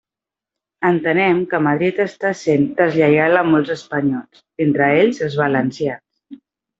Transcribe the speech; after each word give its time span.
Entenem 0.87 1.41
que 1.49 1.57
Madrid 1.65 1.99
està 2.05 2.31
sent 2.39 2.65
deslleial 2.79 3.37
amb 3.41 3.55
molts 3.57 3.73
espanyols, 3.75 4.41
entre 4.67 4.89
ells 5.03 5.21
els 5.27 5.37
valencians. 5.43 6.07